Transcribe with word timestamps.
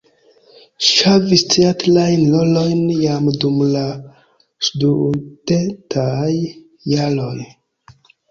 Ŝi 0.85 0.93
havis 1.07 1.41
teatrajn 1.55 2.23
rolojn 2.35 2.81
jam 3.03 3.27
dum 3.43 3.59
la 3.75 3.83
studentaj 4.69 6.33
jaroj. 6.95 7.39